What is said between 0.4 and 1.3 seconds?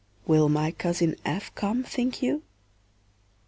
my cousin